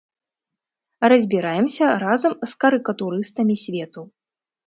[1.13, 4.01] Разбіраемся разам з карыкатурыстамі свету.